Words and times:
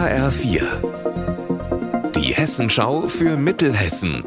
HR4. 0.00 0.62
Die 2.16 2.32
Hessenschau 2.32 3.06
für 3.06 3.36
Mittelhessen. 3.36 4.24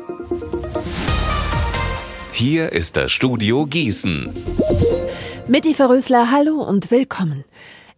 Hier 2.32 2.72
ist 2.72 2.96
das 2.96 3.11
Studio 3.11 3.66
Gießen. 3.66 4.32
Mitti 5.48 5.74
Verrösler, 5.74 6.30
hallo 6.30 6.62
und 6.62 6.92
willkommen. 6.92 7.44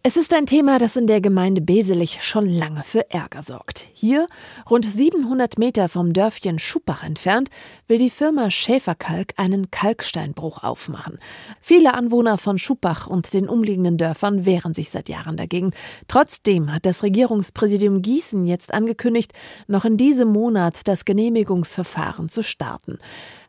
Es 0.08 0.16
ist 0.16 0.32
ein 0.32 0.46
Thema, 0.46 0.78
das 0.78 0.94
in 0.94 1.08
der 1.08 1.20
Gemeinde 1.20 1.60
Beselich 1.60 2.22
schon 2.22 2.48
lange 2.48 2.84
für 2.84 3.10
Ärger 3.10 3.42
sorgt. 3.42 3.88
Hier, 3.92 4.28
rund 4.70 4.84
700 4.84 5.58
Meter 5.58 5.88
vom 5.88 6.12
Dörfchen 6.12 6.60
Schupach 6.60 7.02
entfernt, 7.02 7.50
will 7.88 7.98
die 7.98 8.10
Firma 8.10 8.52
Schäferkalk 8.52 9.32
einen 9.36 9.72
Kalksteinbruch 9.72 10.62
aufmachen. 10.62 11.18
Viele 11.60 11.92
Anwohner 11.94 12.38
von 12.38 12.56
Schupach 12.56 13.08
und 13.08 13.32
den 13.32 13.48
umliegenden 13.48 13.98
Dörfern 13.98 14.46
wehren 14.46 14.74
sich 14.74 14.90
seit 14.90 15.08
Jahren 15.08 15.36
dagegen. 15.36 15.72
Trotzdem 16.06 16.72
hat 16.72 16.86
das 16.86 17.02
Regierungspräsidium 17.02 18.00
Gießen 18.00 18.44
jetzt 18.44 18.72
angekündigt, 18.72 19.32
noch 19.66 19.84
in 19.84 19.96
diesem 19.96 20.28
Monat 20.28 20.86
das 20.86 21.04
Genehmigungsverfahren 21.04 22.28
zu 22.28 22.44
starten. 22.44 22.98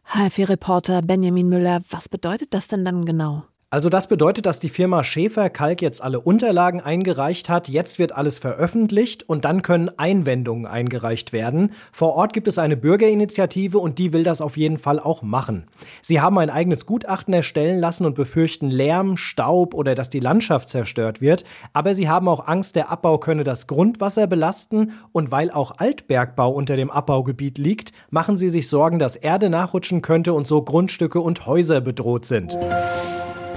HFE-Reporter 0.05 1.03
Benjamin 1.03 1.49
Müller, 1.49 1.81
was 1.91 2.09
bedeutet 2.09 2.55
das 2.55 2.67
denn 2.67 2.83
dann 2.83 3.05
genau? 3.05 3.43
Also 3.77 3.89
das 3.89 4.07
bedeutet, 4.07 4.47
dass 4.47 4.59
die 4.59 4.69
Firma 4.69 5.03
Schäfer 5.03 5.51
Kalk 5.51 5.83
jetzt 5.83 6.01
alle 6.01 6.19
Unterlagen 6.19 6.81
eingereicht 6.81 7.47
hat. 7.47 7.69
Jetzt 7.69 7.99
wird 7.99 8.11
alles 8.11 8.39
veröffentlicht 8.39 9.29
und 9.29 9.45
dann 9.45 9.61
können 9.61 9.91
Einwendungen 9.99 10.65
eingereicht 10.65 11.31
werden. 11.31 11.69
Vor 11.91 12.15
Ort 12.15 12.33
gibt 12.33 12.47
es 12.47 12.57
eine 12.57 12.75
Bürgerinitiative 12.75 13.77
und 13.77 13.99
die 13.99 14.13
will 14.13 14.23
das 14.23 14.41
auf 14.41 14.57
jeden 14.57 14.79
Fall 14.79 14.99
auch 14.99 15.21
machen. 15.21 15.67
Sie 16.01 16.19
haben 16.19 16.39
ein 16.39 16.49
eigenes 16.49 16.87
Gutachten 16.87 17.35
erstellen 17.35 17.79
lassen 17.79 18.07
und 18.07 18.15
befürchten 18.15 18.71
Lärm, 18.71 19.15
Staub 19.15 19.75
oder 19.75 19.93
dass 19.93 20.09
die 20.09 20.21
Landschaft 20.21 20.69
zerstört 20.69 21.21
wird. 21.21 21.43
Aber 21.71 21.93
sie 21.93 22.09
haben 22.09 22.27
auch 22.27 22.47
Angst, 22.47 22.75
der 22.75 22.89
Abbau 22.89 23.19
könne 23.19 23.43
das 23.43 23.67
Grundwasser 23.67 24.25
belasten 24.25 24.93
und 25.11 25.29
weil 25.29 25.51
auch 25.51 25.77
Altbergbau 25.77 26.49
unter 26.49 26.77
dem 26.77 26.89
Abbaugebiet 26.89 27.59
liegt, 27.59 27.91
machen 28.09 28.37
sie 28.37 28.49
sich 28.49 28.69
Sorgen, 28.69 28.97
dass 28.97 29.17
Erde 29.17 29.51
nachrutschen 29.51 30.01
könnte 30.01 30.33
und 30.33 30.47
so 30.47 30.63
Grundstücke 30.63 31.21
und 31.21 31.45
Häuser 31.45 31.79
bedroht 31.79 32.25
sind. 32.25 32.57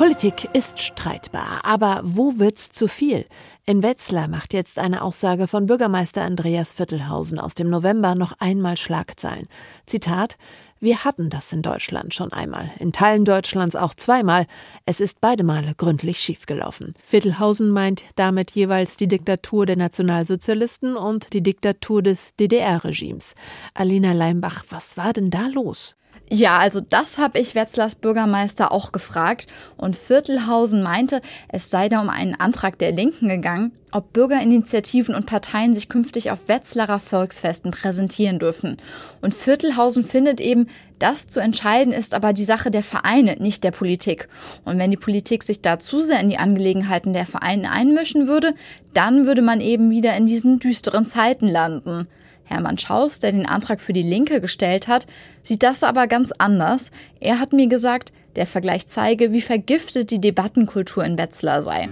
Politik 0.01 0.49
ist 0.55 0.81
streitbar, 0.81 1.61
aber 1.63 2.01
wo 2.03 2.39
wird's 2.39 2.71
zu 2.71 2.89
viel? 2.89 3.27
In 3.67 3.83
Wetzlar 3.83 4.29
macht 4.29 4.55
jetzt 4.55 4.79
eine 4.79 5.03
Aussage 5.03 5.47
von 5.47 5.67
Bürgermeister 5.67 6.23
Andreas 6.23 6.73
Viertelhausen 6.73 7.39
aus 7.39 7.55
dem 7.55 7.69
November 7.69 8.15
noch 8.15 8.33
einmal 8.41 8.79
Schlagzeilen. 8.79 9.47
Zitat 9.85 10.39
Wir 10.83 11.05
hatten 11.05 11.29
das 11.29 11.53
in 11.53 11.61
Deutschland 11.61 12.15
schon 12.15 12.33
einmal, 12.33 12.71
in 12.79 12.93
Teilen 12.93 13.27
Deutschlands 13.27 13.77
auch 13.77 13.95
zweimal. 13.95 14.47
Es 14.87 15.01
ist 15.01 15.21
beide 15.21 15.45
Male 15.45 15.75
gründlich 15.77 16.21
schiefgelaufen. 16.21 16.95
Viertelhausen 17.03 17.69
meint 17.69 18.05
damit 18.17 18.53
jeweils 18.53 18.97
die 18.97 19.07
Diktatur 19.07 19.67
der 19.67 19.77
Nationalsozialisten 19.77 20.97
und 20.97 21.35
die 21.35 21.43
Diktatur 21.43 22.03
des 22.03 22.35
DDR-Regimes. 22.37 23.35
Alina 23.75 24.13
Leimbach, 24.13 24.65
was 24.71 24.97
war 24.97 25.13
denn 25.13 25.29
da 25.29 25.49
los? 25.49 25.97
Ja, 26.31 26.59
also 26.59 26.81
das 26.81 27.19
habe 27.19 27.41
ich 27.41 27.55
Wetzlars 27.55 27.97
Bürgermeister 27.97 28.73
auch 28.73 28.91
gefragt 28.91 29.49
und 29.77 29.97
Viertelhausen 29.97 30.83
meinte, 30.83 31.21
es 31.49 31.69
sei 31.69 31.91
da 31.91 32.01
um 32.01 32.09
einen 32.09 32.37
Antrag 32.41 32.79
der 32.79 32.93
Linken 32.93 33.29
gegangen, 33.29 33.73
ob 33.93 34.13
Bürgerinitiativen 34.13 35.15
und 35.15 35.27
Parteien 35.27 35.75
sich 35.75 35.89
künftig 35.89 36.31
auf 36.31 36.49
Wetzlarer 36.49 36.99
Volksfesten 36.99 37.71
präsentieren 37.71 38.39
dürfen. 38.39 38.77
Und 39.21 39.35
Viertelhausen 39.35 40.05
findet 40.05 40.41
eben, 40.41 40.67
das 40.99 41.27
zu 41.27 41.41
entscheiden 41.41 41.93
ist 41.93 42.15
aber 42.15 42.33
die 42.33 42.45
Sache 42.45 42.71
der 42.71 42.83
Vereine, 42.83 43.37
nicht 43.39 43.65
der 43.65 43.71
Politik. 43.71 44.29
Und 44.65 44.79
wenn 44.79 44.91
die 44.91 44.97
Politik 44.97 45.43
sich 45.43 45.63
da 45.63 45.79
zu 45.79 46.01
sehr 46.01 46.21
in 46.21 46.31
die 46.31 46.39
Angelegenheiten 46.39 47.13
der 47.13 47.27
Vereine 47.27 47.71
einmischen 47.71 48.29
würde, 48.29 48.55
dann 48.95 49.27
würde 49.27 49.43
man 49.43 49.61
eben 49.61 49.91
wieder 49.91 50.15
in 50.17 50.27
diesen 50.27 50.59
düsteren 50.59 51.07
Zeiten 51.07 51.49
landen. 51.49 52.07
Hermann 52.45 52.79
Schaus, 52.79 53.21
der 53.21 53.33
den 53.33 53.47
Antrag 53.47 53.81
für 53.81 53.93
die 53.93 54.03
Linke 54.03 54.41
gestellt 54.41 54.89
hat, 54.89 55.07
sieht 55.41 55.63
das 55.63 55.83
aber 55.83 56.07
ganz 56.07 56.33
anders. 56.37 56.91
Er 57.21 57.39
hat 57.39 57.53
mir 57.53 57.69
gesagt, 57.69 58.13
der 58.37 58.47
Vergleich 58.47 58.87
zeige, 58.87 59.33
wie 59.33 59.41
vergiftet 59.41 60.11
die 60.11 60.21
Debattenkultur 60.21 61.05
in 61.05 61.19
Wetzlar 61.19 61.63
sei. 61.63 61.89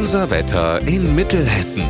Unser 0.00 0.30
Wetter 0.30 0.80
in 0.88 1.14
Mittelhessen. 1.14 1.84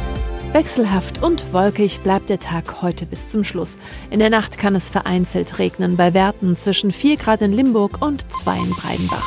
Wechselhaft 0.52 1.22
und 1.22 1.52
wolkig 1.52 2.00
bleibt 2.00 2.28
der 2.28 2.40
Tag 2.40 2.82
heute 2.82 3.06
bis 3.06 3.30
zum 3.30 3.44
Schluss. 3.44 3.78
In 4.10 4.18
der 4.18 4.30
Nacht 4.30 4.58
kann 4.58 4.74
es 4.74 4.88
vereinzelt 4.88 5.60
regnen, 5.60 5.96
bei 5.96 6.12
Werten 6.12 6.56
zwischen 6.56 6.90
4 6.90 7.18
Grad 7.18 7.40
in 7.40 7.52
Limburg 7.52 8.04
und 8.04 8.32
2 8.32 8.56
in 8.58 8.70
Breidenbach. 8.70 9.24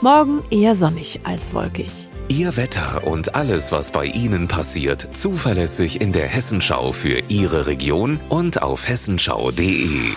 Morgen 0.00 0.42
eher 0.50 0.76
sonnig 0.76 1.20
als 1.24 1.52
wolkig. 1.52 2.08
Ihr 2.28 2.56
Wetter 2.56 3.06
und 3.06 3.34
alles, 3.34 3.70
was 3.70 3.90
bei 3.90 4.06
Ihnen 4.06 4.48
passiert, 4.48 5.08
zuverlässig 5.12 6.00
in 6.00 6.12
der 6.12 6.26
Hessenschau 6.26 6.92
für 6.92 7.18
Ihre 7.28 7.66
Region 7.66 8.18
und 8.30 8.62
auf 8.62 8.88
hessenschau.de. 8.88 10.14